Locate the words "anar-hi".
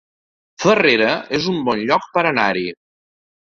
2.31-2.67